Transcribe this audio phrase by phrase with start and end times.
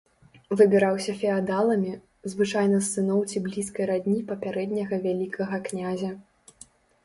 [0.61, 1.93] Выбіраўся феадаламі,
[2.33, 6.11] звычайна з сыноў ці блізкай радні папярэдняга вялікага князя.